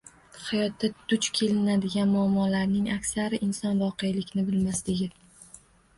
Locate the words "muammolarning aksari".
2.13-3.41